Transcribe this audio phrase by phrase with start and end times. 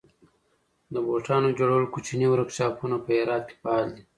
[0.93, 4.03] د بوټانو جوړولو کوچني ورکشاپونه په هرات کې فعال دي.